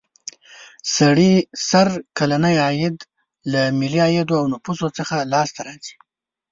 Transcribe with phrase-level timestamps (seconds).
[0.95, 1.31] سړي
[1.69, 2.97] سر کلنی عاید
[3.51, 5.95] له ملي عاید او نفوسو څخه لاس ته راځي.